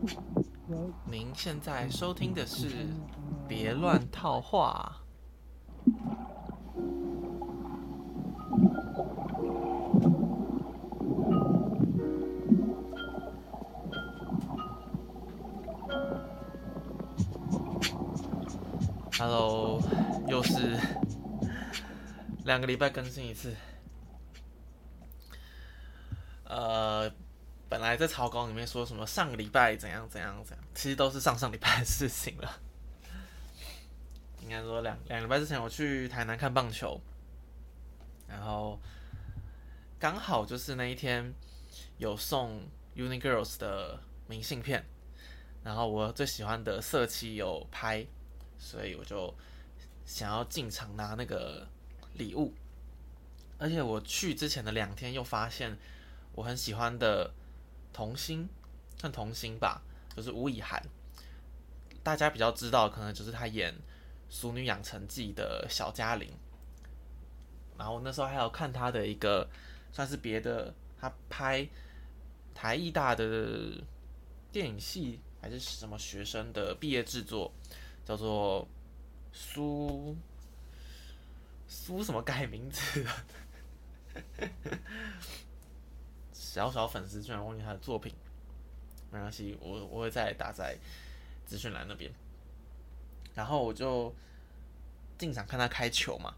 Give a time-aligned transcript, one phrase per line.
[1.04, 2.68] 您现在收听的是
[3.46, 4.96] 《别乱套话》。
[19.18, 19.82] Hello，
[20.28, 20.78] 又是
[22.44, 23.54] 两个礼拜更新一次。
[26.44, 27.10] 呃，
[27.68, 32.60] 本来在草稿里面说什么上个礼拜怎样怎样怎样，其实都是上上礼拜的事情了。
[34.42, 37.00] 应该说两两礼拜之前我去台南看棒球，
[38.26, 38.80] 然后
[39.98, 41.32] 刚好就是那一天
[41.98, 42.62] 有送
[42.96, 44.84] Uni Girls 的明信片，
[45.62, 48.06] 然后我最喜欢的色七有拍。
[48.62, 49.34] 所以我就
[50.04, 51.66] 想要进场拿那个
[52.12, 52.52] 礼物，
[53.56, 55.78] 而且我去之前的两天又发现
[56.34, 57.32] 我很喜欢的
[57.92, 58.48] 童星，
[58.98, 59.82] 算童星吧，
[60.16, 60.82] 就是吴以涵。
[62.02, 63.72] 大家比较知道，可能就是他演
[64.28, 66.32] 《俗女养成记》的小嘉玲。
[67.76, 69.48] 然后那时候还有看他的一个，
[69.92, 71.68] 算是别的，他拍
[72.54, 73.82] 台艺大的
[74.50, 77.52] 电影系还是什么学生的毕业制作。
[78.02, 78.66] 叫做
[79.32, 80.16] 苏
[81.68, 83.06] 苏什么改名字？
[86.52, 88.14] 小小粉丝居然忘记他的作品，
[89.12, 90.76] 没关系，我我会再打在
[91.46, 92.10] 资讯栏那边。
[93.34, 94.14] 然后我就
[95.16, 96.34] 进场看他开球嘛。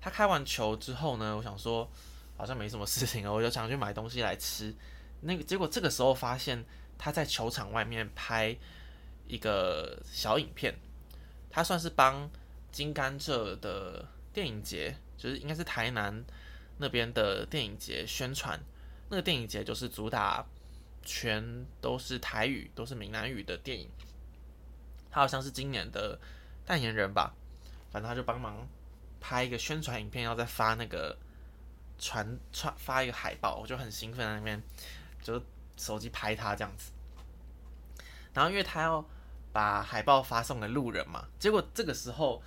[0.00, 1.88] 他开完球之后呢，我想说
[2.36, 4.74] 好像没什么事情了，我就想去买东西来吃。
[5.20, 6.64] 那个结果这个时候发现
[6.98, 8.56] 他在球场外面拍。
[9.26, 10.74] 一个小影片，
[11.48, 12.30] 他算是帮
[12.70, 16.22] 金甘蔗的电影节，就是应该是台南
[16.76, 18.60] 那边的电影节宣传。
[19.08, 20.44] 那个电影节就是主打
[21.02, 23.88] 全都是台语、都是闽南语的电影。
[25.10, 26.18] 他好像是今年的
[26.64, 27.34] 代言人吧，
[27.90, 28.66] 反正他就帮忙
[29.20, 31.16] 拍一个宣传影片，要再发那个
[31.98, 34.62] 传传发一个海报，我就很兴奋在那边，
[35.22, 35.42] 就
[35.76, 36.92] 手机拍他这样子。
[38.32, 39.04] 然后因为他要。
[39.54, 42.42] 把海报发送给路人嘛，结果这个时候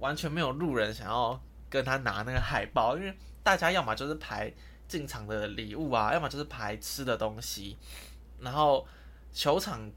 [0.00, 4.52] 完全没有路人想要跟他拿那个海报，因为大家要么就是排
[4.90, 7.78] 进场的礼物啊，要么就是排吃的东西，
[8.40, 8.86] 然后
[9.32, 9.90] 球场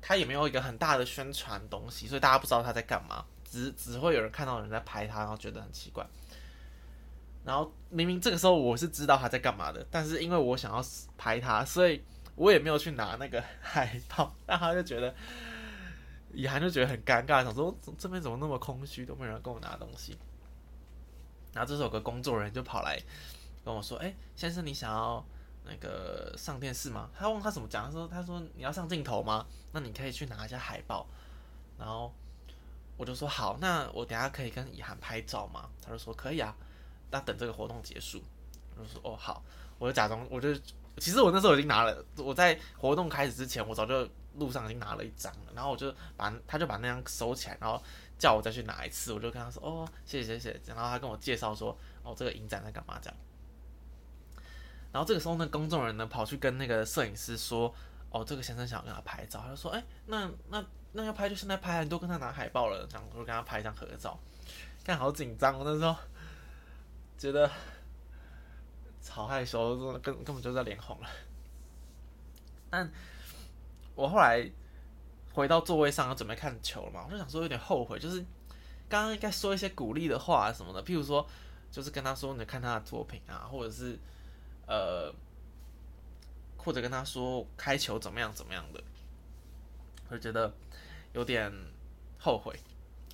[0.00, 6.06] 他也没有一个很大的宣传东西，所以大家不知道他在干嘛，只只会有人看到人在拍他，然后觉得很奇怪。
[7.44, 10.82] 然后明明这个时候我是知道他在干嘛的，但是因为我想要
[11.16, 12.02] 拍他，所以
[12.36, 15.12] 我也没有去拿那个 海报，那他就觉得。
[16.34, 20.16] 以涵就觉得很尴尬，想说这边怎么那么空虚，都没有人跟我拿东西。
[21.54, 23.00] 然后这时候有个工作人员就跑来
[23.68, 25.24] 跟我说：“哎，先生，你想要
[25.64, 29.46] 那个上电视吗？”他问他怎么讲，他说：“他说你要上镜头吗？
[29.72, 31.06] 那你可以去拿一下海报。”
[31.78, 32.12] 然后
[32.96, 36.56] 我就说：“好，那我等下可以跟以涵拍照吗？”他就说：“可以啊。”
[37.12, 38.22] 那等这个活动结束，
[38.76, 39.42] 我就说：“哦，好。”
[39.78, 40.52] 我就假装，我就
[40.96, 44.08] 其实我那时候已经拿了，我在活动开始之前，我早就。
[44.34, 47.82] 路上已经拿了一张了，然后我就把他就把那张收起来，然后
[48.16, 53.16] 叫我再去拿一次，我就跟他说哦，谢谢谢谢，然后他跟我介绍说哦，这个影展在干嘛这样。
[54.98, 57.72] 然后这个时候呢，公众人呢跑去跟那个摄影师说
[58.10, 64.18] 哦，这个先生想要跟他拍照，他就说哎，那那那要拍就现在拍，你都跟他拿海报了，这样我就跟他拍一张合照，
[64.82, 65.94] 看好紧张，我那时候
[67.16, 67.48] 觉得
[69.00, 71.08] 超害羞，根根本就在脸红了，
[72.68, 72.90] 但。
[73.94, 74.48] 我后来
[75.32, 78.20] 回到座位上，要准备看球了嘛，我就想说有点后悔，就是
[78.88, 81.26] 刚刚应该说一些鼓励的话什么的，譬如说，
[81.72, 83.98] 就是跟他说你看他的作品啊，或者是
[84.68, 85.12] 呃，
[86.56, 88.80] 或者跟他说开球怎么样怎么样的，
[90.08, 90.54] 我就觉得
[91.14, 91.52] 有点
[92.18, 92.54] 后悔。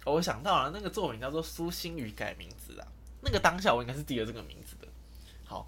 [0.04, 2.86] 我想到了那个作品叫做《苏心宇改名字》啊，
[3.22, 4.88] 那个当下我应该是记得这个名字的。
[5.44, 5.66] 好，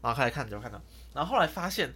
[0.00, 0.80] 然后开始看就看到，
[1.12, 1.92] 然后后来发现。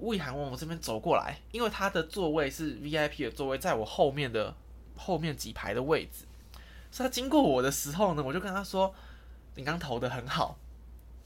[0.00, 4.54] 吴以涵往我这边走过来，因为他的座位是 VIP 的座位，在我后面的
[4.96, 6.24] 后面几排的位置，
[6.92, 8.94] 所以他经过我的时候呢，我就跟他说
[9.56, 10.56] ：“你刚投的很好，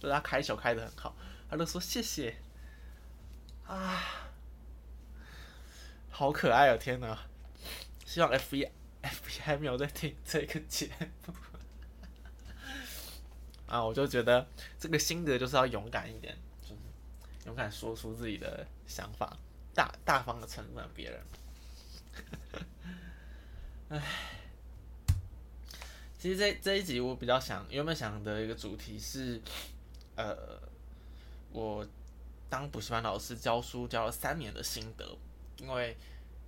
[0.03, 1.15] 就是他开球开的很好。”
[1.49, 2.35] 他就说：“谢谢。”
[3.65, 4.03] 啊，
[6.11, 6.77] 好可爱哦！
[6.77, 7.17] 天哪，
[8.05, 8.69] 希望 F B
[9.01, 10.91] F B 还没有在听这个节
[11.27, 11.35] 目
[13.69, 13.83] 啊！
[13.83, 14.47] 我就觉得
[14.79, 16.37] 这个心得就是要勇敢一点。
[16.61, 16.75] 就是
[17.47, 19.37] 勇敢说出自己的想法，
[19.73, 21.23] 大大方的称赞别人。
[23.89, 24.03] 唉，
[26.19, 29.41] 其实这这一集我比较想原本想的一个主题是，
[30.23, 30.61] 呃，
[31.51, 31.87] 我
[32.49, 35.17] 当补习班老师教书教了三年的心得。
[35.59, 35.97] 因为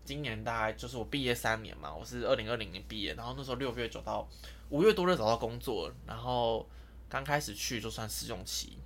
[0.05, 4.26] 今年大概就是我毕业三年嘛，我是二零二零年毕业，然后那时候六月走到
[4.71, 6.67] 五月多就找到工作，然后
[7.09, 8.79] 刚开始去就算试用期，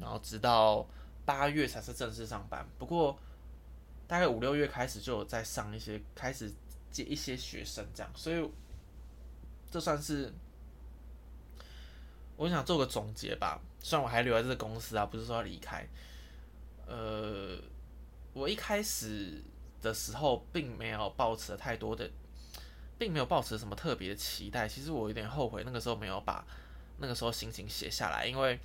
[0.00, 0.86] 然后直到
[1.26, 2.66] 八月才是正式上班。
[2.78, 3.18] 不过
[4.06, 6.50] 大概五六月开始就有在上一些，开始
[6.90, 8.50] 接一些学生这样，所以
[9.70, 10.32] 这算是
[12.38, 13.60] 我想做个总结吧。
[13.80, 15.86] 虽然我还留在这个公司啊，不是说要离开。
[16.86, 17.58] 呃，
[18.32, 19.42] 我一开始
[19.82, 22.08] 的时候并没有抱持太多的，
[22.96, 24.66] 并没有抱持什么特别的期待。
[24.66, 26.44] 其实我有点后悔那个时候没有把
[26.98, 28.58] 那个时候心情写下来，因为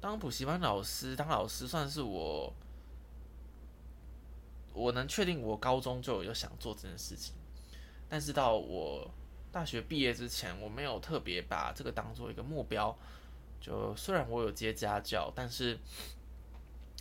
[0.00, 2.52] 当补习班老师，当老师算是我，
[4.72, 7.34] 我能确定我高中就有想做这件事情，
[8.08, 9.10] 但是到我
[9.50, 12.96] 大学毕业之前，我没有特别把这个当做一个目标。
[13.60, 15.78] 就虽然我有接家教，但是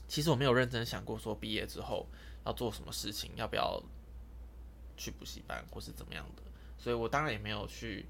[0.07, 2.07] 其实我没有认真想过说毕业之后
[2.45, 3.81] 要做什么事情，要不要
[4.95, 6.41] 去补习班或是怎么样的。
[6.77, 8.05] 所以我当然也没有去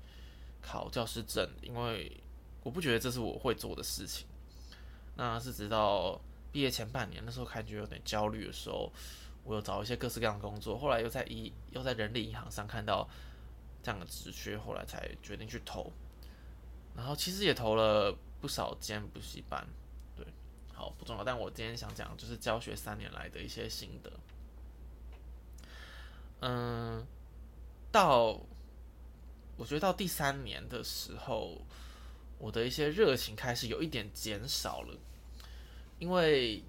[0.62, 2.16] 考教师证，因为
[2.64, 4.28] 我不觉得这是我会做的事情。
[5.16, 6.20] 那是直到
[6.52, 8.92] 毕业前半年，那时候感觉有点焦虑的时候，
[9.44, 13.08] 我有找一些各式各样的工作，后来又在一又在人力银行上看到
[13.88, 15.92] 这样的职缺，后来才决定去投。
[16.94, 18.14] 然后其实也投了。
[18.40, 19.68] 不少间补习班，
[20.16, 20.24] 对，
[20.72, 21.24] 好不重要。
[21.24, 24.14] 但我今天想讲就是教学三年来的一些心得。
[26.42, 27.04] 嗯，
[27.92, 28.40] 到
[29.58, 31.60] 我觉得到第三年的时候，
[32.38, 34.96] 我的一些热情开始有一点减少了，
[35.98, 36.64] 因为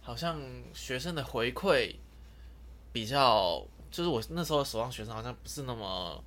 [0.00, 0.40] 好像
[0.72, 1.96] 学生的回馈
[2.92, 6.22] 比较，就是我那时候守望学生好像不是那么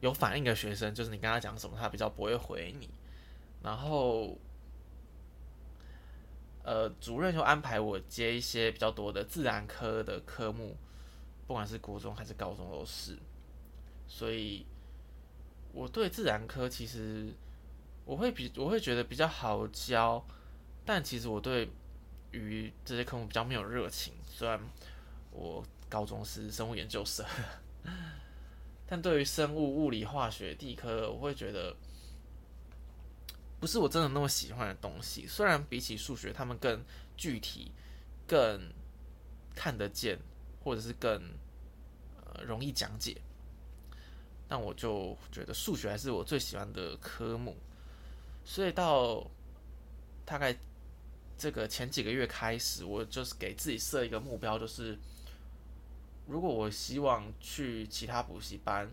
[0.00, 2.88] 有反应的学生，就是你跟他讲什么，他比较不会回你。
[3.62, 4.36] 然后，
[6.62, 10.76] 呃，主任就安排我接一些比较多的自然科的科目，
[11.46, 13.18] 不管是国中还是高中都是。
[14.06, 14.64] 所以，
[15.72, 17.32] 我对自然科其实
[18.04, 20.24] 我会比我会觉得比较好教，
[20.84, 21.68] 但其实我对
[22.30, 24.12] 于这些科目比较没有热情。
[24.24, 24.60] 虽然
[25.32, 27.24] 我高中是生物研究生，
[28.86, 31.76] 但对于生物、物理、化学、地科，我会觉得。
[33.58, 36.84] 不是我真的那么喜欢的东西，虽然比起数学，他们更
[37.16, 37.72] 具体、
[38.26, 38.70] 更
[39.54, 40.18] 看得见，
[40.62, 41.10] 或者是更
[42.16, 43.16] 呃容易讲解，
[44.46, 47.56] 但我就觉得数学还是我最喜欢的科目。
[48.44, 49.26] 所以到
[50.26, 50.54] 大概
[51.38, 54.96] 这个前几个月开始，我就是给自己设一个目标，就是
[56.26, 58.90] 如果我希望去其他补习班，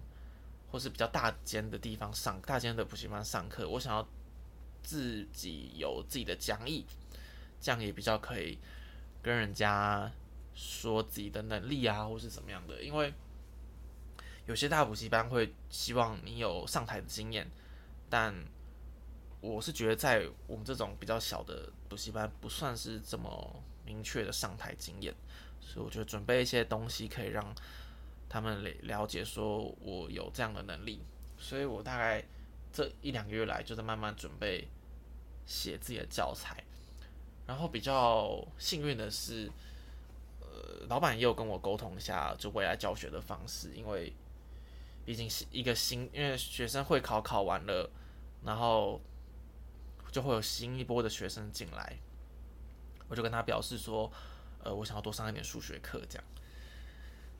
[0.71, 4.07] 或是比较大间的地方上大间的补习班上课，我想要。
[4.85, 6.85] 自己有自己的讲义，
[7.61, 8.59] 这样也比较可以
[9.21, 10.11] 跟人家
[10.53, 12.83] 说自己的能力啊，或是怎么样的。
[12.83, 13.13] 因为
[14.45, 17.49] 有些大补习班会希望你有上台的经验，
[18.09, 18.35] 但
[19.39, 25.15] 我是觉得在我们这种比较小的补习班，不算是这么明确的上台经验，
[25.65, 27.55] 所以我觉得准备一些东西可以让
[28.27, 31.01] 他们了了解说我有这样的能力，
[31.37, 32.23] 所以我大概。
[32.75, 34.67] 这一两个月来，就在慢慢准备
[35.45, 36.63] 写自己的教材。
[37.45, 39.47] 然后比较幸运的是，
[40.39, 43.71] 呃，老板也有跟我沟通一下，就未来教学的方式。
[43.75, 44.11] 因为
[45.05, 47.87] 毕竟是一个新，因为学生会考考完了，
[48.43, 48.99] 然后
[50.11, 51.99] 就会有新一波的学生进来。
[53.07, 54.11] 我就跟他表示说，
[54.63, 56.23] 呃，我想要多上一点数学课，这样。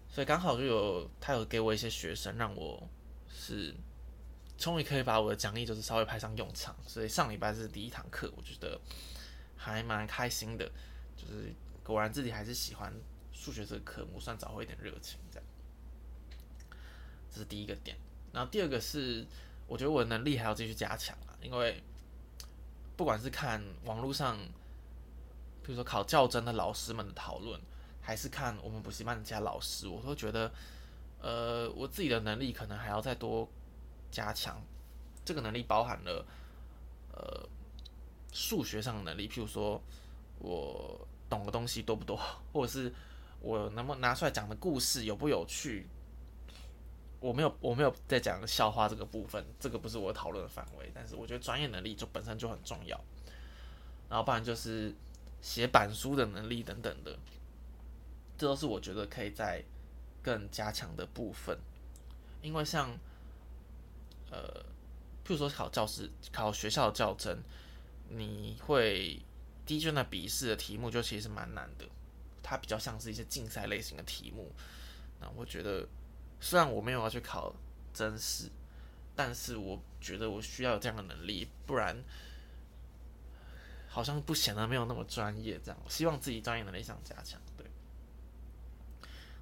[0.10, 2.88] 所以刚好就有他有给我一些学生，让我
[3.28, 3.74] 是。
[4.56, 8.80] 终于可以把我的讲义就是稍微派上用场，所以上礼拜是第一堂课，我觉得
[9.58, 10.72] 还蛮开心的。
[11.18, 11.52] 就是
[11.84, 12.94] 果然自己还是喜欢
[13.34, 15.48] 数学这个科目，算找回一点热情这样。
[17.32, 17.98] 这是第一个点。
[18.32, 19.26] 然后第二个是，
[19.68, 21.82] 我觉得我的能力还要继续加强啊，因为
[22.96, 24.38] 不管是看网络上，
[25.64, 27.60] 比如说考教真的老师们的讨论，
[28.02, 30.52] 还是看我们补习班的其他老师，我都觉得，
[31.20, 33.50] 呃，我自己的能力可能还要再多。
[34.12, 34.62] 加强
[35.26, 36.24] 这个能力包含了
[37.14, 37.50] 呃
[38.32, 39.82] 数学上的能力，譬如说
[40.38, 42.16] 我懂的东西多不多，
[42.52, 42.94] 或者是
[43.42, 45.88] 我能不能拿出来讲的故事有不有趣。
[47.20, 50.92] 我没有我没有在讲笑话这个部分，这个不是我讨论的范围。
[50.94, 52.96] 但是我觉得专业能力就本身就很重要，
[54.10, 54.94] 然后不然就是
[55.44, 57.16] 写板书的能力等等的，
[58.36, 59.64] 这都是我觉得可以在
[60.24, 61.56] 更加强的部分，
[62.42, 62.98] 因为像。
[64.32, 64.66] 呃，
[65.24, 67.38] 譬如说考教师、考学校教甄，
[68.10, 69.22] 你会
[69.64, 71.86] 第一卷的笔试的题目就其实蛮难的，
[72.42, 74.52] 它比较像是一些竞赛类型的题目。
[75.22, 75.88] 那我觉得，
[76.40, 77.54] 虽然我没有要去考
[77.94, 78.50] 真试，
[79.16, 81.96] 但是我觉得我需要这样的能力，不然
[83.94, 85.60] 好像不显得没有那么专业。
[85.64, 87.40] 这样，希望自己专业能力上加强。
[87.56, 87.66] 对。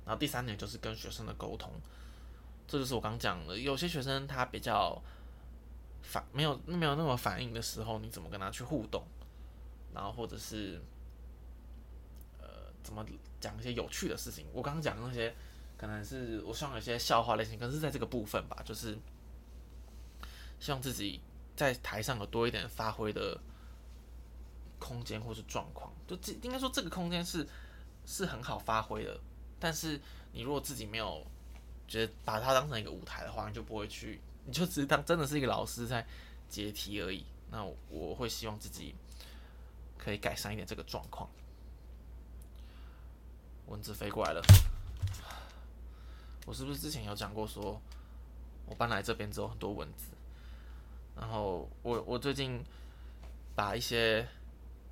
[0.06, 1.72] 然后第三点就是跟学生的沟通，
[2.68, 5.02] 这就是我刚讲的，有些学生他比较
[6.02, 9.06] 反，没有没有那么反应的时候，你怎么跟他去互动？
[9.94, 10.82] 然后或者是，
[12.40, 12.48] 呃，
[12.84, 13.06] 怎么
[13.40, 14.46] 讲一些有趣的事情？
[14.54, 15.34] 我刚刚讲的那些，
[15.78, 18.98] 可能是我希望有些笑话类型，可是在这个部分吧，就是
[20.60, 21.22] 希望自己
[21.56, 23.40] 在台上有多一点发挥的
[24.82, 25.90] 空间或是状况。
[26.06, 27.48] 就这应该说这个空间是
[28.06, 29.18] 是很好发挥的，
[29.62, 29.98] 但是
[30.34, 31.26] 你如果自己没有
[31.88, 36.06] 觉得把它当成一个舞台的话，你就不会去，你就只是当真的是一个老师在
[36.50, 37.24] 解题而已。
[37.50, 38.94] 那我会希望自己。
[40.04, 41.30] 可以改善一点这个状况。
[43.68, 44.42] 蚊子飞过来了，
[46.48, 47.80] 我是不是之前有讲过，说
[48.66, 50.08] 我搬来这边之后很多蚊子，
[51.16, 52.66] 然后我我最近
[53.56, 54.28] 把一些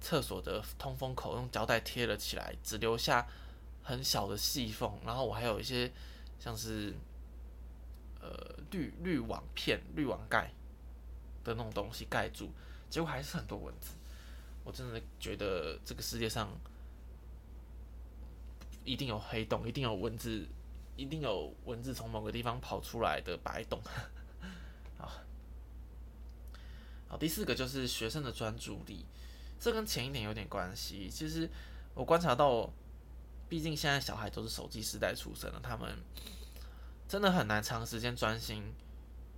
[0.02, 3.28] 厕所的通风口用胶带贴了起来，只留下
[3.84, 5.92] 很小的细缝，然后我还有一些
[6.40, 6.94] 像是
[8.22, 10.52] 呃滤滤网片、滤网盖
[11.44, 12.50] 的那种东西盖住，
[12.90, 13.92] 结果还是很多蚊子。
[14.64, 16.50] 我真的觉得这个世界上
[18.84, 20.48] 一定有黑洞，一定有蚊子，
[20.96, 23.82] 一定有蚊子从某个地方跑出来的白洞。
[25.00, 25.12] 好，
[27.08, 29.06] 好，第四个就是学生的专注力，
[29.60, 31.10] 这跟前一点有点关系。
[31.10, 31.50] 其实
[31.94, 32.70] 我观察到，
[33.50, 35.98] 毕竟现在小孩都是手机时代出生的，他们
[37.08, 38.74] 真的很难长时间专心。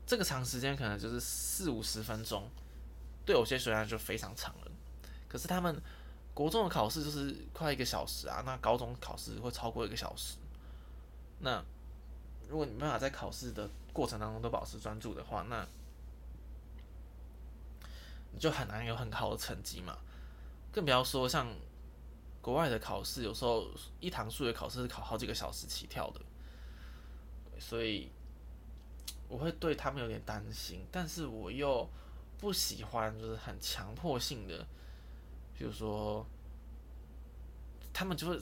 [0.06, 2.50] 这个长时间可能就是四五十分钟，
[3.26, 4.72] 对有些学生就非常长了。
[5.28, 5.82] 可是他们
[6.34, 10.38] 国中的考试就是快一个小时啊，那高中考试会超过一个小时。
[11.40, 11.64] 那
[12.50, 15.66] 如果你没办法在考试的过程当中都保持专注的话，那
[18.34, 19.98] 你就很难有很好的成绩嘛。
[20.72, 21.48] 更不要说像
[22.42, 23.68] 国外的考试，有时候
[24.00, 26.22] 一堂数学考试是考好几个小时起跳的。
[27.60, 28.10] 所以
[29.28, 31.88] 我会对他们有点担心，但是我又
[32.40, 34.66] 不喜欢就是很强迫性的。
[35.58, 36.26] 比如说，
[37.94, 38.36] 他们就会，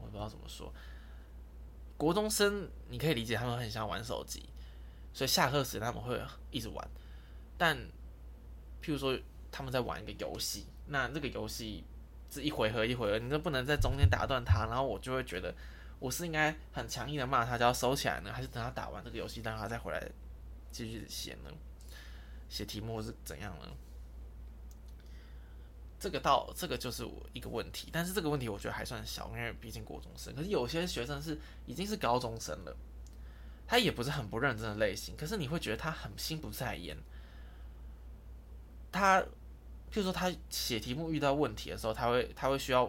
[0.00, 0.72] 我不知道怎么说。
[1.96, 4.48] 国中生你可以理解，他们很想玩手机，
[5.12, 6.88] 所以下课时他们会一直玩。
[7.58, 7.76] 但，
[8.80, 9.18] 譬如说
[9.56, 11.82] 他们在玩一个游戏，那这个游戏
[12.30, 14.66] 是一回合一回合，你就不能在中间打断他。
[14.66, 15.54] 然后我就会觉得，
[15.98, 20.06] 我是应该很强硬的骂他，就要收起来呢，还是等他打完这个游戏，让他再回来
[20.70, 21.50] 继续写呢？
[22.50, 23.66] 写题目是怎样呢？
[25.98, 30.34] 这个到这个就是我一个问题，但是这个问题我觉得还算小，因为毕竟国中生。
[30.34, 32.76] 可是有些学生是已经是高中生了，
[33.66, 36.94] 他也不是很不认真的类型，可是你会觉得他很心不在焉。
[38.92, 39.22] 他，
[39.96, 42.84] 譬如说他写题目遇到问题的时候，他会他会需要，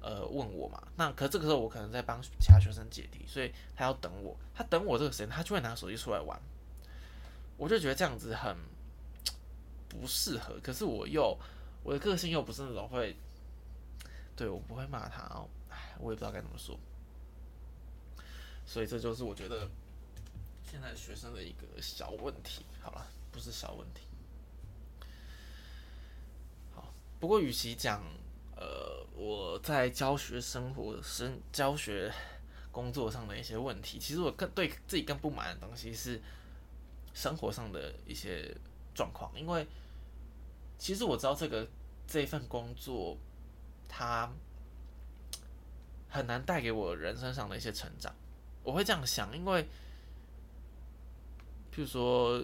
[0.00, 0.82] 呃，问我嘛。
[0.96, 4.36] 那可这个时候我可能在帮其他学生解题，所以他要等我。
[4.52, 6.36] 他等我这个时间，他就会拿手机出来玩。
[7.56, 8.56] 我就觉得这样子很
[9.88, 11.38] 不适合，可是我又。
[11.84, 13.14] 我的个性又不是那种会，
[14.34, 16.76] 对我不会骂他哦，哎，我也不知道该怎么说，
[18.66, 19.68] 所以这就是我觉得
[20.68, 22.66] 现在学生的一个小问题。
[22.82, 24.00] 好了，不是小问题。
[26.74, 26.92] 好，
[27.26, 28.00] 不过与其讲
[28.54, 32.08] 呃我在教学生活、生教学
[32.70, 36.22] 工作上的一些问题，其实我更对自己更不满的东西是
[37.12, 38.56] 生活上的一些
[38.94, 39.66] 状况，因为。
[40.78, 41.66] 其实我知道这个
[42.06, 43.16] 这份工作，
[43.88, 44.30] 它
[46.08, 48.14] 很难带给我人生上的一些成长。
[48.62, 49.64] 我会这样想，因为，
[51.72, 52.40] 譬如说，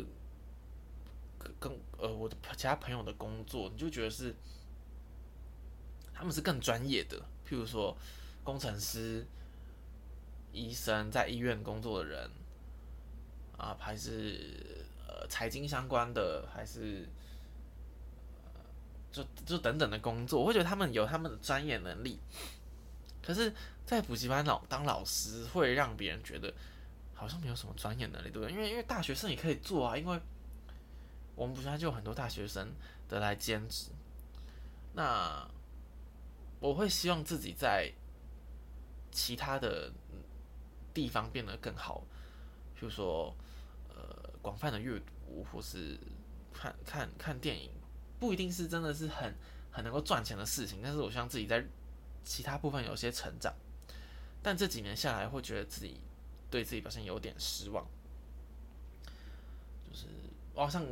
[1.61, 4.35] 跟呃我的其他朋友的工作，你就觉得是
[6.23, 7.19] 他们是更专业的。
[7.45, 7.97] 譬如说，
[8.45, 9.27] 工程师、
[10.53, 12.31] 医生，在医院工作的人，
[13.59, 17.09] 啊，还是呃财经相关的，还是
[18.45, 18.61] 呃。
[19.11, 22.21] 就就等等的工作，我会觉得他们有他们的专业能力，
[23.21, 23.53] 可是，
[23.85, 26.55] 在补习班老当老师会让别人觉得
[27.13, 28.53] 好像没有什么专业能力，对不对？
[28.53, 30.21] 因为因为大学生也可以做啊，因为
[31.35, 32.73] 我们补习班就有很多大学生
[33.09, 33.91] 的来兼职。
[34.95, 35.47] 那
[36.63, 37.93] 我会希望自己在
[39.11, 39.93] 其他的
[40.95, 42.05] 地方变得更好，
[42.77, 43.35] 比如说
[43.89, 45.99] 呃广泛的阅读，或是
[46.55, 47.71] 看看看电影。
[48.21, 49.35] 不一定是真的是很
[49.73, 51.67] 很能够赚钱的事情，但是我希望自己在
[52.23, 53.53] 其他部分有些成长，
[54.41, 56.01] 但这几年下来，会觉得自己
[56.49, 57.85] 对自己表现有点失望。
[59.91, 60.07] 就是
[60.55, 60.87] 我好像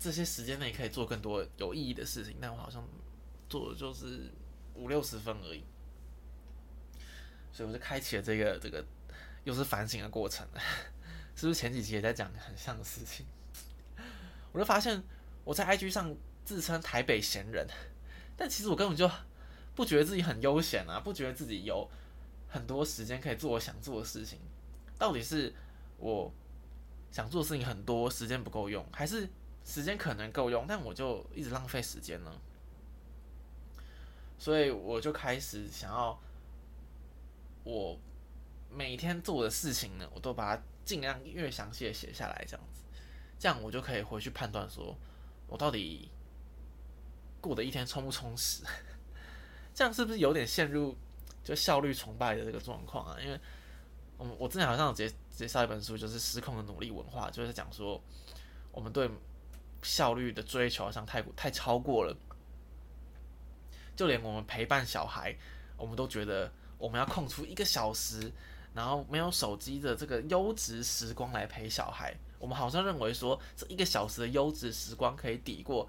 [0.00, 2.82] 这些时间内可以做更多有意义的事情，但我好像
[3.54, 4.32] 做的就是
[4.74, 5.62] 五六十分而已。
[7.52, 8.84] 所以我就开启了这个这个
[9.44, 10.44] 又是反省的过程，
[11.36, 13.24] 是不是前几集也在讲很像的事情？
[14.50, 15.00] 我就发现
[15.44, 17.64] 我在 IG 上自称台北闲人，
[18.36, 19.08] 但其实我根本就
[19.76, 21.88] 不觉得自己很悠闲啊，不觉得自己有
[22.48, 24.40] 很多时间可以做我想做的事情。
[24.98, 25.54] 到底是
[25.98, 26.32] 我
[27.12, 29.28] 想做的事情很多，时间不够用，还是
[29.64, 32.32] 时间可能够用，但我就一直浪费时间呢？
[34.38, 36.18] 所以我就开始想要。
[37.66, 37.98] 我
[38.70, 42.82] 每天做的事情呢，我都把它尽量越详细的写下来，这样子，
[43.38, 44.94] 这样我就可以回去判断说，
[45.46, 46.10] 我到底
[47.40, 48.62] 过的一天充不充实？
[49.72, 50.94] 这样是不是有点陷入
[51.42, 53.16] 就效率崇拜的这个状况啊？
[53.18, 53.40] 因为，
[54.18, 57.98] 我我之前好像介介绍一本书，就是《失控的努力文化》，就是讲说
[58.72, 59.10] 我们对
[59.82, 62.14] 效率的追求好像太太超过了，
[63.96, 65.34] 就连我们陪伴小孩，
[65.76, 66.52] 我们都觉得。
[66.76, 68.30] 我们要空出一个小时，
[68.74, 72.14] 然后没有手机的这个优质时光来陪小孩。
[72.38, 75.88] 我们好像认为说，这一个小时的优质时光可以抵过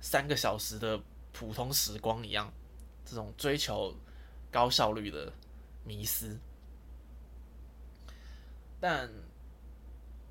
[0.00, 1.00] 三个小时的
[1.30, 2.50] 普通时光一样，
[3.04, 3.94] 这种追求
[4.50, 5.32] 高效率的
[5.84, 6.36] 迷思。
[8.80, 9.08] 但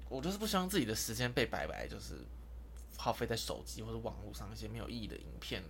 [0.09, 2.15] 我就是不希望自己的时间被白白就是
[2.97, 5.63] 耗费在手机或者网络上一些没有意义的影片、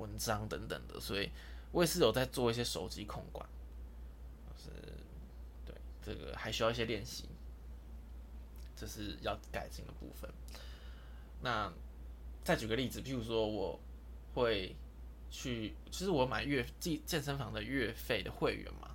[0.00, 1.30] 文章等等的，所以。
[1.72, 3.48] 我也是有在做一些手机控管，
[4.56, 4.70] 是，
[5.64, 7.26] 对这个还需要一些练习，
[8.74, 10.28] 这是要改进的部分。
[11.40, 11.72] 那
[12.42, 13.78] 再举个例子，譬如说我
[14.34, 14.74] 会
[15.30, 18.90] 去，其实我买月健健身房的月费的会员嘛，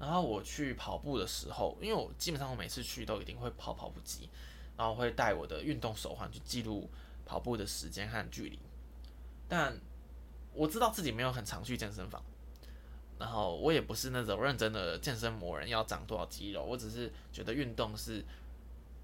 [0.00, 4.28] 然后我去跑步的时候，因为我基本上我每次去都一定会跑跑步机，
[4.76, 6.90] 然后会带我的运动手环去记录
[7.24, 8.58] 跑步的时间和距离，
[9.46, 9.80] 但。
[10.52, 12.22] 我知道自己没有很常去健身房，
[13.18, 16.64] 然后我也不是那种认真的健身魔人，要长多少肌肉。
[16.64, 18.18] 我只是觉得运动是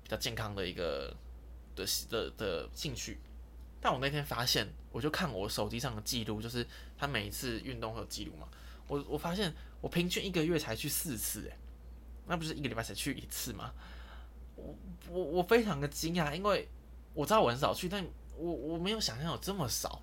[0.03, 1.15] 比较健康的一个
[1.75, 3.19] 的的的兴趣。
[3.81, 8.49] 但我那天发现，我就看我手机上的记录，就是他每一次运动会有记录嘛。
[8.89, 11.57] 我我发现我平均一个月才去四次，诶，
[12.27, 13.73] 那不是一个礼拜才去一次吗？
[14.57, 14.75] 我
[15.11, 16.69] 我我非常的惊讶，因为
[17.15, 18.05] 我知道我很少去，但
[18.37, 20.03] 我我没有想象有这么少。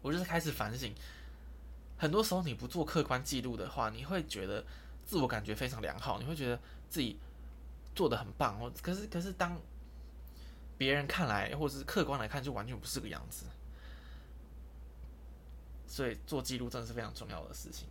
[0.00, 0.94] 我就是开始反省，
[1.96, 4.64] 很多时候你不做客观记录的话，你会觉得
[5.04, 7.18] 自我感觉非常良好，你会觉得自己
[7.94, 8.60] 做的很棒。
[8.60, 8.72] 哦。
[8.80, 9.60] 可是可是当
[10.76, 13.46] 别人看来，或者是客观来看，就完全不是个样子。
[15.88, 17.88] 所以做记录真的是非常重要的事情。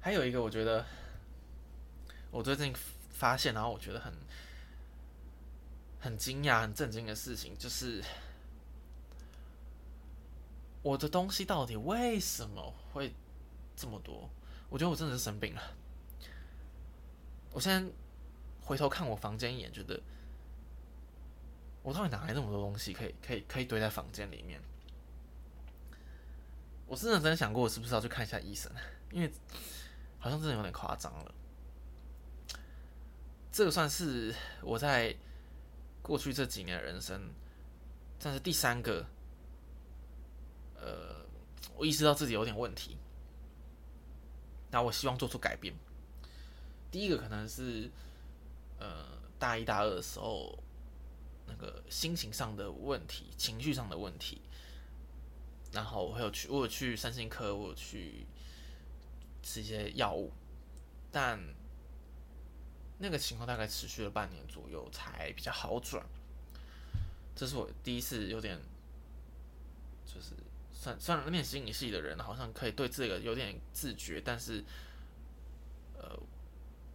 [0.00, 0.86] 还有一个，我觉得
[2.30, 2.72] 我最近
[3.10, 4.12] 发现，然后我觉得很。
[6.04, 8.04] 很惊讶、很震惊的事情，就是
[10.82, 13.14] 我的东西到底为什么会
[13.74, 14.28] 这么多？
[14.68, 15.62] 我觉得我真的是生病了。
[17.50, 17.90] 我现在
[18.60, 19.98] 回头看我房间一眼，觉得
[21.82, 24.60] 我到底哪来那么多东西，可以、可以、可以堆在房间里面？
[26.86, 28.70] 我是认真的想过，我是不是要去看一下医生？
[29.10, 29.32] 因为
[30.18, 31.34] 好像真的有点夸张了。
[33.50, 35.16] 这个算是我在。
[36.04, 37.32] 过去这几年的人生，
[38.18, 39.06] 但是第三个，
[40.74, 41.24] 呃，
[41.74, 42.98] 我意识到自己有点问题，
[44.70, 45.74] 那我希望做出改变。
[46.90, 47.90] 第一个可能是，
[48.78, 50.62] 呃，大一大二的时候，
[51.46, 54.42] 那个心情上的问题、情绪上的问题，
[55.72, 58.26] 然后我有去，我有去三心科，我有去
[59.42, 60.30] 吃一些药物，
[61.10, 61.40] 但。
[62.98, 66.04] 那个情况大概持续了半年左右才比较好转，
[67.34, 68.56] 这是我第一次有点，
[70.06, 70.30] 就是
[70.72, 74.64] 算算有点心理系的人，好像可以对这个有点自觉，但是，
[75.98, 76.16] 呃，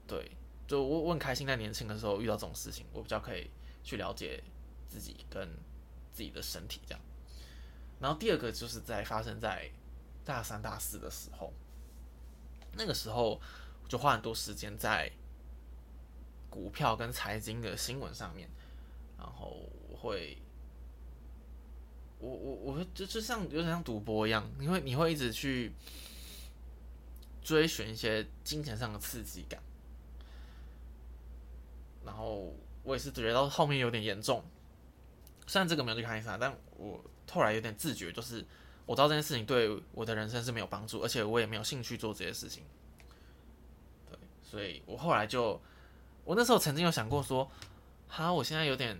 [0.08, 0.32] 对，
[0.68, 3.52] 就我我很开心在年轻的时候遇到这种事情，我比较可以
[3.84, 4.42] 去了解
[4.88, 5.50] 自己跟
[6.14, 7.02] 自己的身体这样。
[8.00, 9.70] 然后第二个就是在发生在
[10.24, 11.52] 大三大四的时候，
[12.78, 13.42] 那个时候
[13.84, 15.12] 我就花很多时间在。
[16.50, 18.50] 股票跟财经的新闻上面，
[19.18, 20.38] 然后会，
[22.20, 25.72] 我我我会就就像有点像赌博一样，你会你会一直去
[27.42, 29.62] 追寻一些金钱上的刺激感，
[32.06, 34.44] 然后我也是觉得到后面有点严重，
[35.48, 38.46] 虽然这个没有去看医生，但我后来有点自觉，就是
[38.86, 42.64] 我知道这件事情对我的人生是没有帮助，而且我也没有兴趣做这些事情。
[44.10, 45.62] 对，所以我后来就，
[46.30, 47.50] 我那时候曾经有想过说，
[48.08, 48.96] 哈，我现在有点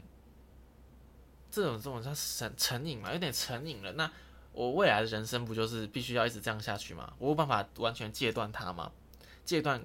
[1.52, 3.92] 这种这种叫成成瘾嘛，有点成瘾了。
[3.92, 4.12] 那
[4.52, 7.14] 我未来的人生不就是必须要一直这样下去吗？
[7.20, 8.92] 我有办法完全戒断它吗？
[9.46, 9.80] 戒断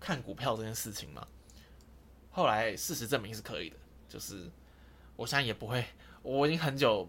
[0.00, 1.28] 看股票这件事情吗？
[2.30, 3.76] 后来事实证明是可以的，
[4.08, 4.50] 就是
[5.16, 5.84] 我现在也不会，
[6.22, 7.06] 我已经很久，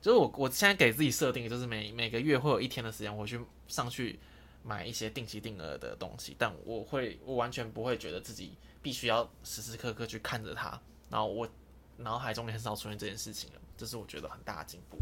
[0.00, 4.18] 就是我我现在给自己设定，就是每每个月会有一天的时间，我去上去
[4.62, 11.48] 买一些定期定额的东西，但我会我完全不会觉得自己必须要时时刻刻去看着它，然后我
[11.96, 14.98] 脑海中也很少出现这件事情了，这是我觉得很大的进步。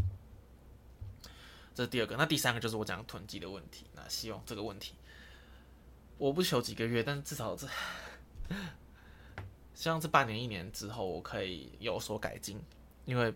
[1.73, 4.93] 这是第二个，那第三个就是我讲囤积的问题，那希望这个问题
[6.17, 7.67] 我不求几个月，但至少这。
[9.73, 12.61] 希望这半年一年之后，我可以有所改进，
[13.05, 13.33] 因为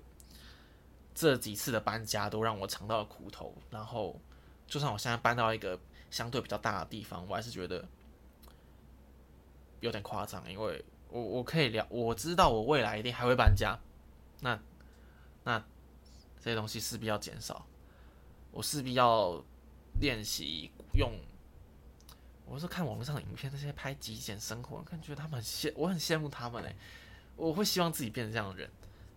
[1.15, 3.55] 这几次的搬家都让我尝到了苦头。
[3.71, 4.19] 然后，
[4.67, 5.79] 就算我现在搬到一个
[6.12, 7.84] 相对比较大的地方，我还是觉得
[9.86, 10.43] 有点夸张。
[10.52, 13.80] 因为我我可以了，我知道我未来一定还会搬家，
[14.41, 14.60] 那
[15.43, 15.60] 那
[16.39, 17.65] 这些东西势必要减少，
[18.52, 19.43] 我势必要
[20.02, 21.12] 练习用。
[22.45, 26.76] 我是看网络上的影片，那些拍极简生活，感觉他们很羡，我很羡慕他们哎。
[27.36, 28.69] 我会希望自己变成这样的人，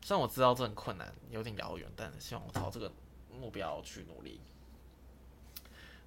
[0.02, 2.90] 虽然我知道这很困难，有点遥远，但希望我朝这个
[3.31, 4.40] 目标去努力。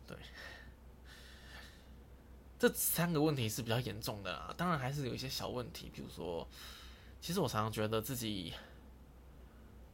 [0.05, 0.17] 对，
[2.61, 6.47] 这三个问题是比较严重的啦，当然还是有一些小问题，比如说，
[7.19, 8.53] 其实我常常觉得自己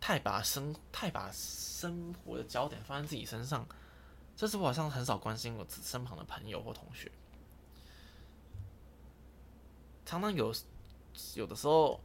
[0.01, 3.65] 太把生太把生活的焦点放在自己身上。
[4.35, 7.09] 这是我好像很少关心我身旁的朋友或同学，
[10.05, 10.53] 常常有
[11.35, 12.01] 有的时候，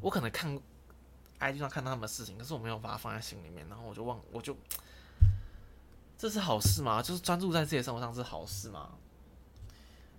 [0.00, 0.60] 我可能看
[1.38, 4.56] IG 上看到他们的事情，可是我没有把它放在心里面，然后我就忘，我就
[6.20, 7.00] 这是好事吗？
[7.00, 8.90] 就是专注在自己的生活上是好事吗？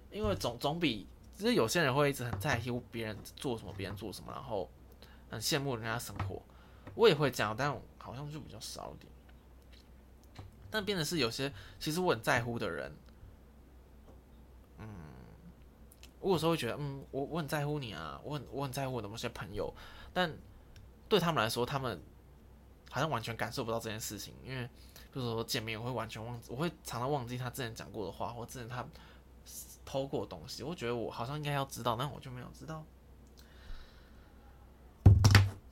[0.09, 1.05] 因为总总比
[1.37, 4.67] 就是有些人会一直很在乎别人做什么，别人做什么，然后
[5.29, 6.41] 很羡慕人家生活。
[6.95, 9.13] 我也会这样，但好像就比较少一点。
[10.71, 12.91] 但变的是有些其实我很在乎的人，
[14.79, 14.87] 嗯，
[16.19, 19.71] 我有时候会觉得，嗯，我我很在乎你啊，我很我很在乎我的某些朋友，
[20.11, 20.35] 但
[21.07, 22.01] 对他们来说，他们
[22.89, 24.67] 好像完全感受不到这件事情，因为
[25.13, 28.85] 就是说见面，我会完全忘记，我会常常忘记他之前讲过的话，或之前他
[29.83, 32.83] 偷过东西，我觉得我好像应该要知道，但我就没有知道。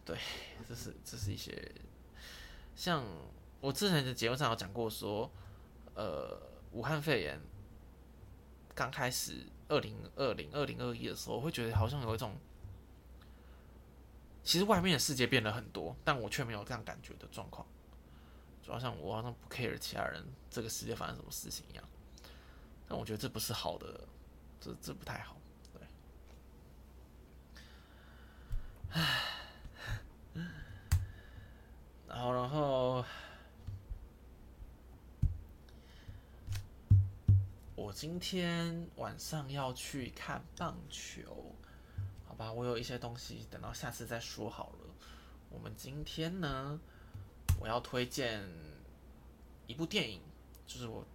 [0.06, 0.18] 对，
[0.68, 1.72] 这是这是一些
[2.76, 3.04] 像。
[3.62, 5.30] 我之前的节目上有讲过，说，
[5.94, 7.38] 呃，武汉肺炎
[8.74, 12.38] 刚开始，二零二零、二零二一的时候，我会觉得好像有一种，
[14.42, 17.68] 其实外面的世界变了很多，但我却没有这样感觉的状况，
[18.72, 21.84] 好像我好像不 care 其他人，这个世界发生什么事情一样。
[22.88, 24.08] 但我觉得这不是好的，
[24.60, 25.36] 这这不太好，
[25.74, 25.82] 对。
[28.92, 29.22] 唉，
[32.08, 33.06] 然后，然后。
[37.76, 41.56] 我今天晚上要去看棒球，
[42.28, 44.94] 好吧，我有一些东西等到下次再说好了。
[45.50, 46.78] 我们今天呢，
[47.60, 48.42] 我要推荐
[49.68, 50.22] 一部电影，
[50.66, 51.06] 就是我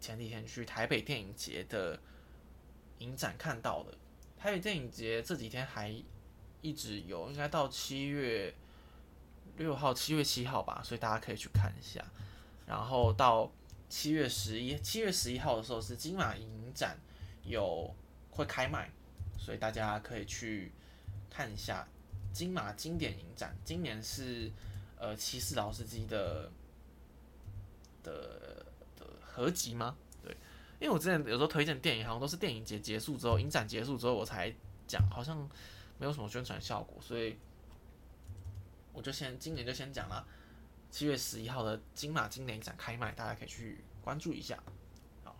[0.00, 1.98] 前几天去台北电影节的
[2.98, 3.96] 影展看到的。
[4.38, 5.94] 台北电影节这几天还
[6.60, 8.54] 一直有，应该到七月
[9.56, 12.04] 六号、七月七号吧，所以大家可以去看一下。
[12.66, 13.50] 然后到。
[13.94, 16.98] 七月十一，七月十一号的时候是金马影展
[17.44, 17.94] 有
[18.30, 18.90] 会开卖，
[19.38, 20.72] 所以大家可以去
[21.28, 21.86] 看一下
[22.32, 23.54] 金马经典影展。
[23.66, 24.50] 今年是
[25.02, 26.48] 呃骑士老司机的
[28.04, 28.64] 的
[28.96, 29.96] 的合集吗？
[30.22, 30.30] 对，
[30.78, 34.54] 因为我之前有时候推荐电影，好像都是电影节结束之后，影展结束之后我才
[34.86, 35.36] 讲，好像
[35.98, 37.36] 没有什么宣传效果，所以
[38.92, 40.24] 我就先今年就先讲了。
[40.88, 44.62] 七月十一号的金马经典影展开卖，大家可以去关注一下。
[45.24, 45.34] 好，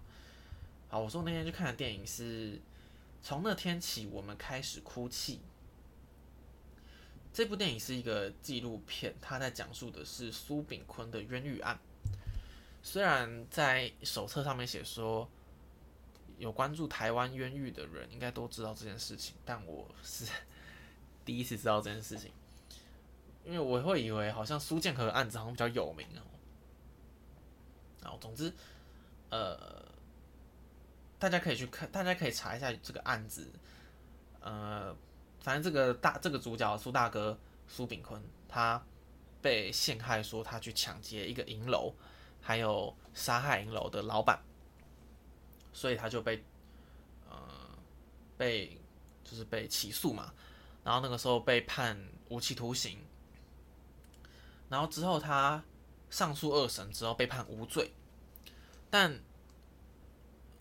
[0.89, 2.57] 好，我说那天去看的电影是
[3.23, 5.37] 《从那天起我们开始哭泣》。
[7.33, 11.79] 这部电影是一个纪录片，它在讲述的是苏炳坤的冤狱案。
[12.83, 15.29] 虽然在手册上面写说，
[16.37, 20.27] 有关注台湾冤狱的人应该都知道这件事情，但我是
[21.25, 22.31] 第一次知道这件事情。
[23.45, 26.23] 因为我会以为好像苏建和案子好像比较有名哦，
[28.01, 28.53] 然后总之，
[29.31, 29.85] 呃，
[31.19, 33.51] 大家可以去看，大家可以查一下这个案子，
[34.39, 34.95] 呃，
[35.43, 38.83] 反正这个大这个主角苏大哥苏炳坤，他
[39.43, 41.93] 被陷害，说他去抢劫一个银楼，
[42.41, 44.41] 还有杀害银楼的老板，
[45.73, 46.45] 所以他就被
[47.29, 47.37] 呃
[48.37, 48.81] 被
[49.25, 50.33] 就是被起诉嘛，
[50.85, 52.99] 然后那个时候被判无期徒刑，
[54.69, 55.63] 然后之后他
[56.09, 57.93] 上诉二审之后被判无罪，
[58.89, 59.19] 但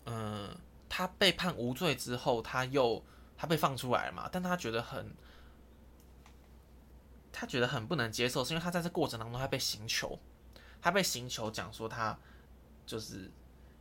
[0.06, 0.56] 嗯，
[0.88, 3.00] 他被判无罪之后，他又
[3.42, 5.12] 他被放出来了嘛，但他觉得很。
[7.34, 10.16] 他觉得很不能接受，是因为他在这过程当中他被刑求，
[10.80, 12.16] 他被刑求讲说他
[12.86, 13.28] 就是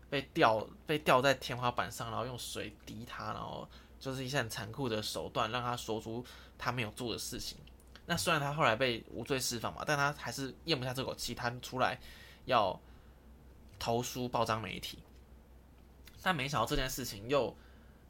[0.09, 3.69] 被吊被吊在天花板上，然后用水滴他，然后
[3.99, 6.25] 就是一些很残酷的手段让他说出
[6.57, 7.57] 他没有做的事情。
[8.05, 11.99] 那虽然他后来被无罪释放嘛，但他还是咽不下这口气，他出来
[12.45, 12.79] 要
[13.77, 14.97] 投书报章媒体。
[16.23, 17.55] 但没想到这件事情又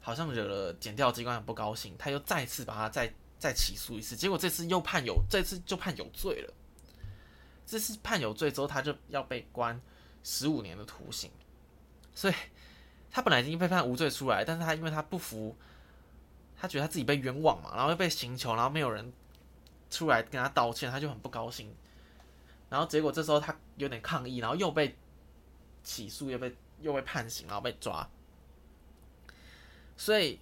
[0.02, 3.14] 好像惹了检调机关很不高兴，他又再次把他再。
[3.42, 6.54] 再起诉一次，结果这次又判有，这次就判有罪了。
[7.66, 9.82] 这次判有罪之后，他就要被关
[10.22, 11.28] 十五年的徒刑。
[12.14, 12.34] 所以，
[13.10, 15.56] 他本来已经被判无罪出来，但是他因为他不服，
[16.56, 19.12] 他觉得他自己被冤枉嘛，然后又被刑求，然后没有人
[19.90, 21.74] 出来跟他道歉，他就很不高兴。
[22.70, 24.96] 然后结果这时候他有点抗议，然后又被
[25.82, 28.08] 起诉，又被又被判刑，然后被抓。
[30.02, 30.40] 所以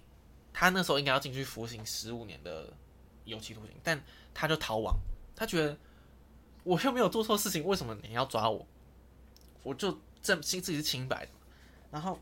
[0.51, 2.73] 他那时候应该要进去服刑十五年的。
[3.23, 4.97] 有期徒刑，但他就逃亡。
[5.35, 5.77] 他觉得
[6.63, 8.65] 我又没有做错事情，为什么你要抓我？
[9.61, 9.91] 我就
[10.23, 11.31] 证明自己是清白的。
[11.91, 12.19] 然后，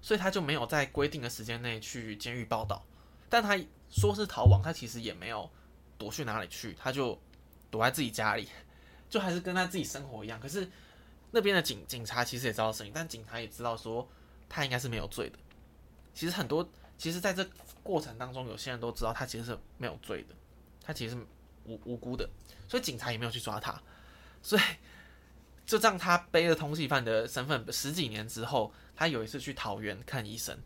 [0.00, 2.86] 所以他就没有在规定的时间内去监狱报道。
[3.28, 3.58] 但他
[3.90, 5.50] 说是逃亡，他其实也没有
[5.98, 7.18] 躲去哪里去，他就
[7.72, 8.48] 躲在自己家里，
[9.10, 10.38] 就还是跟他自己生活一样。
[10.38, 10.70] 可是
[11.32, 14.08] 那边的警警察其实也知道声音，但警察也知道说
[14.48, 15.38] 他应该是没有罪的。
[16.14, 16.66] 其实很多。
[16.96, 17.44] 其实，在这
[17.82, 20.34] 过程当中，有些人都知道他其实是没有罪的，
[20.80, 21.26] 他其实是
[21.64, 22.26] 无无辜的，
[22.68, 23.82] 所以警察也没有去抓他，
[24.40, 24.62] 所以
[25.66, 27.70] 就让他背了通缉犯的身份。
[27.72, 30.56] 十几年之后，他有一次去桃园看医生，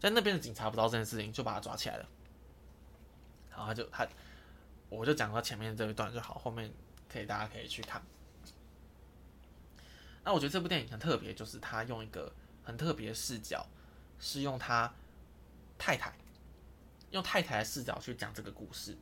[0.00, 2.08] 在那边的警察不知道这件事情，就把他抓起来了。
[3.50, 4.08] 然后就他，
[4.88, 6.72] 我就讲到前面这一段就好，后面
[7.12, 8.02] 可以大家可以去看。
[10.24, 13.64] 那我觉得这部电影很特别，就是他用一个很特别的视角，
[14.18, 14.92] 是用他。
[15.76, 16.14] 太太
[17.10, 18.96] 用太太的视角去讲这个故事，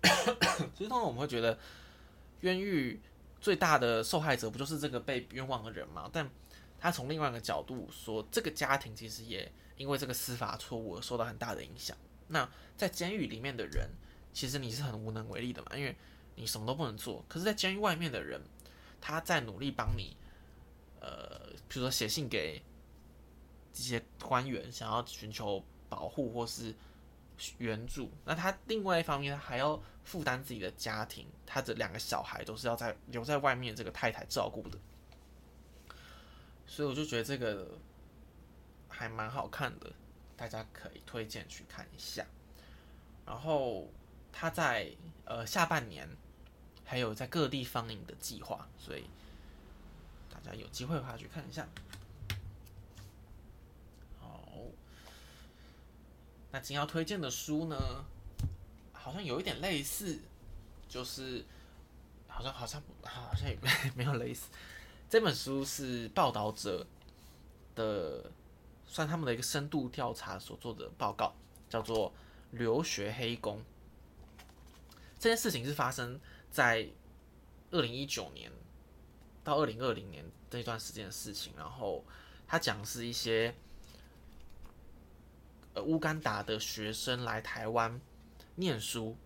[0.72, 1.58] 其实通常我们会觉得
[2.40, 2.98] 冤狱
[3.40, 6.08] 最大的受害者不就是这个被冤枉的人吗？
[6.12, 6.30] 但
[6.78, 11.94] 他从另外一个角度说，这个家庭其实也因为这个司法错误而受到很大的影响。
[12.28, 13.90] 那在监狱里面的人，
[14.32, 15.94] 其实你是很无能为力的嘛，因为
[16.36, 17.22] 你什么都不能做。
[17.28, 18.40] 可是，在监狱外面的人，
[19.00, 20.16] 他在努力帮你，
[21.00, 22.62] 呃，比如说写信给
[23.72, 25.64] 这些官员，想要寻求。
[25.90, 26.72] 保护或是
[27.58, 34.78] 援助，那他另外一方面，还要负担自己的家庭，他的两个小孩都是要在留在外面这个太太照顾的，
[36.64, 37.76] 所以我就觉得这个
[38.88, 39.92] 还蛮好看的，
[40.36, 42.24] 大家可以推荐去看一下。
[43.26, 43.88] 然后
[44.30, 44.92] 他在
[45.24, 46.08] 呃下半年
[46.84, 49.10] 还有在各地放映的计划，所以
[50.32, 51.66] 大家有机会的话去看一下。
[56.52, 58.04] 那今天要推荐的书呢，
[58.92, 60.18] 好像有一点类似，
[60.88, 61.44] 就是
[62.26, 64.50] 好像好像好像也没 没有类似。
[65.08, 66.84] 这本书是报道者
[67.76, 68.32] 的，
[68.84, 71.32] 算他们的一个深度调查所做的报告，
[71.68, 72.12] 叫做
[72.50, 73.62] “留学黑工”。
[75.20, 76.18] 这件事情是发生
[76.50, 76.88] 在
[77.70, 78.50] 二零一九年
[79.44, 82.04] 到二零二零年这段时间的事情，然后
[82.48, 83.54] 他讲是一些。
[85.74, 88.00] 呃，乌干达的学生来台湾
[88.56, 89.16] 念书，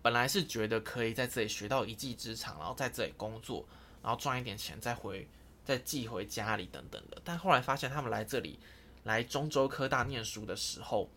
[0.00, 3.66] 本来是觉得可以在这里学到一技之长，然后在这里工作，
[4.02, 5.28] 然后赚一点钱再回
[5.64, 7.20] 再寄回家里等等的。
[7.24, 8.60] 但后来发现，他们来这里
[9.02, 11.10] 来中州科大念书的时候，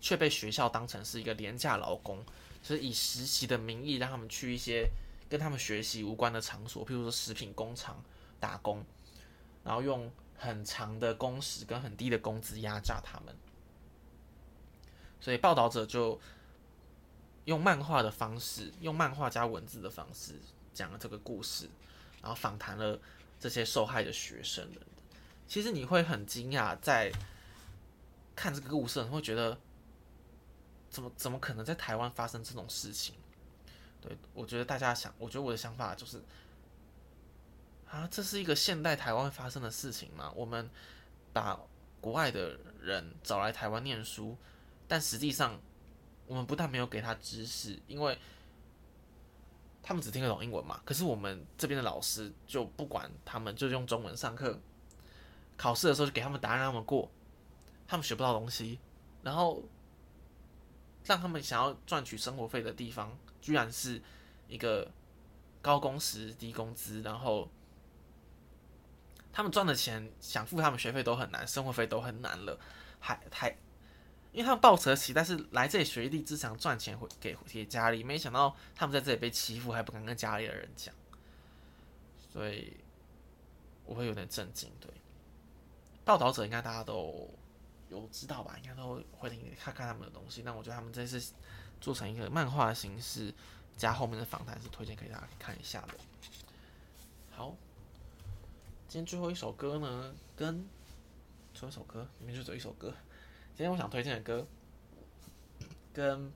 [0.00, 2.22] 却被学校当成是一个廉价劳工，
[2.62, 4.86] 就是以实习的名义让他们去一些
[5.30, 8.04] 跟他们学习无关的场所，譬如说食品工厂
[8.38, 8.84] 打工，
[9.64, 13.34] 然后用很长的工时跟很低的工资压榨他们。
[15.24, 16.20] 所以报道者就
[17.46, 20.38] 用漫画的方式，用漫画加文字的方式
[20.74, 21.66] 讲了这个故事，
[22.20, 23.00] 然后访谈了
[23.40, 24.78] 这些受害的学生们。
[25.48, 27.10] 其实你会很惊讶，在
[28.36, 29.56] 看这个故事，你会觉得
[30.90, 33.14] 怎么怎么可能在台湾发生这种事情？
[34.02, 36.20] 对我觉得大家想，我觉得我的想法就是
[37.88, 40.30] 啊，这是一个现代台湾发生的事情吗？
[40.36, 40.68] 我们
[41.32, 41.58] 把
[42.02, 44.36] 国外的人找来台湾念书。
[44.86, 45.60] 但实际上，
[46.26, 48.18] 我们不但没有给他知识，因为
[49.82, 50.80] 他们只听得懂英文嘛。
[50.84, 54.60] 可是我们这边的老师就不管他们，就用中文上课。
[55.56, 57.08] 考试的时候就给他们答案让他们过，
[57.86, 58.80] 他们学不到东西，
[59.22, 59.62] 然后
[61.04, 64.02] 让他们想要赚取生活费的地方，居然是
[64.48, 64.90] 一个
[65.62, 67.48] 高工时低工资，然后
[69.32, 72.58] 他们赚的钱想付他们学费都很难，生活费都很难了，
[72.98, 73.56] 还还
[74.34, 80.92] 因为他们抱持期待是来这里学一技之长赚钱回给给家里，没想到他们在这里被欺负，还不敢跟家里的人讲，
[82.32, 82.76] 所以
[83.84, 84.90] 我会有点震惊，对。
[86.04, 87.30] 报道者应该大家都
[87.90, 88.58] 有知道吧？
[88.60, 90.42] 应该都会听看看他们的东西。
[90.42, 91.32] 那我觉得他们这次
[91.80, 93.32] 做成一个漫画形式，
[93.76, 95.94] 加后面的访谈是推荐给大家看一下的。
[97.30, 97.54] 好，
[98.88, 100.66] 今天最后一首歌呢，跟
[101.54, 102.92] 最后一首歌里面就只有一首歌。
[103.56, 104.44] 今天我想推荐的歌，
[105.92, 106.32] 跟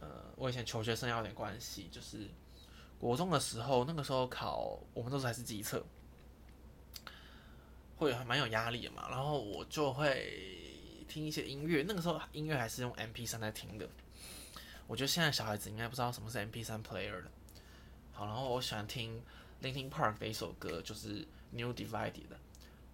[0.00, 2.28] 呃我以前求学生有点关系，就是
[2.98, 5.84] 国中的时候，那个时候考我们都是还是机测。
[7.96, 10.66] 会还蛮有压力的嘛，然后我就会
[11.06, 13.88] 听一些音乐，那个时候音乐还是用 M P 三在听的。
[14.88, 17.30] 我觉得现在小孩子应该不知道什么是 M P 三 player 的。
[18.10, 19.22] 好，然后我喜欢听
[19.62, 22.40] Linkin Park 的一首歌，就是 New Divided 的，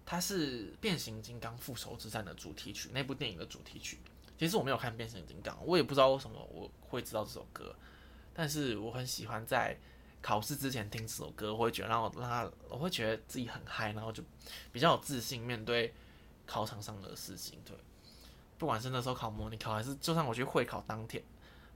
[0.07, 3.99] 它是变形金刚复仇之战的主题曲，那部电影的主题曲。
[4.39, 7.75] 其实我没有看变形金刚，我也不知道为什么我会知道这首歌，
[8.33, 9.77] 但是我很喜欢在。
[10.19, 14.21] 考试之前听这首歌，我会觉得让我让，我会觉得自己很嗨，然后就
[14.73, 15.93] 比较有自信面对
[16.45, 17.59] 考场上的事情。
[17.63, 17.77] 对，
[18.57, 21.23] 不管是那时候考模拟考，还是就算我去会考当天，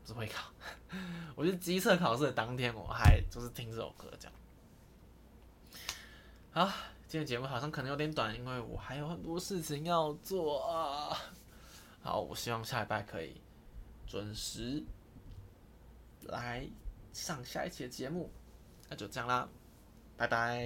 [0.02, 0.52] 不是会考，
[1.36, 4.34] 我去机测考试的当天，我还就是听这首歌这样。
[6.52, 6.78] 好，
[7.12, 11.17] 今天节目好像可能有点短，因为我还有很多事情要做啊。
[12.02, 13.41] 好，我希望下礼拜可以
[14.08, 14.82] 准时
[16.21, 16.65] 来。
[17.12, 18.32] 上下一期的节目，
[18.88, 19.45] 那就这样啦，
[20.15, 20.65] 拜拜。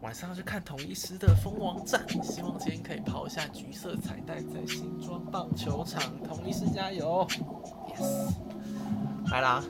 [0.00, 6.18] 晚上要去看同一师的蜂王战，希望今天可以跑一下橘色彩带，在新庄棒球场。
[6.22, 7.28] 同一师加油
[7.90, 8.32] ，yes，
[9.30, 9.62] 拜啦。